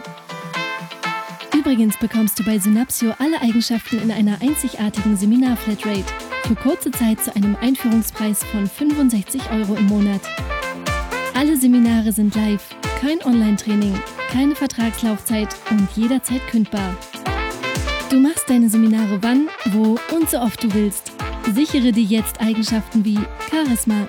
[1.56, 6.04] Übrigens bekommst du bei Synapsio alle Eigenschaften in einer einzigartigen Seminar-Flatrate
[6.46, 10.20] für kurze Zeit zu einem Einführungspreis von 65 Euro im Monat.
[11.34, 12.64] Alle Seminare sind live,
[13.00, 13.94] kein Online-Training,
[14.30, 16.94] keine Vertragslaufzeit und jederzeit kündbar.
[18.10, 21.12] Du machst deine Seminare wann, wo und so oft du willst.
[21.52, 23.18] Sichere dir jetzt Eigenschaften wie
[23.50, 24.08] Charisma,